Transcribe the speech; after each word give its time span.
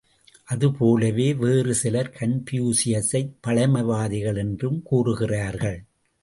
அது 0.43 0.71
போலவே 0.71 1.33
வேறு 1.33 1.73
சிலர் 1.73 2.09
கன்பூசியசை 2.19 3.21
பழமைவாதிகள் 3.47 4.37
என்றும் 4.37 4.81
கூறுகிறார்கள். 4.83 5.79